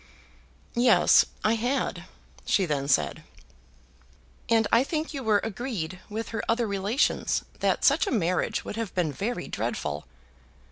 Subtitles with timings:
[0.73, 2.05] "Yes, I had,"
[2.43, 3.21] she then said.
[4.49, 8.77] "And I think you were agreed, with her other relations, that such a marriage would
[8.77, 10.07] have been very dreadful."